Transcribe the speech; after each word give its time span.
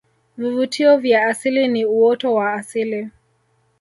vivutio 0.37 0.97
vya 0.97 1.27
asili 1.27 1.67
ni 1.67 1.85
uoto 1.85 2.33
wa 2.33 2.53
asili 2.53 3.09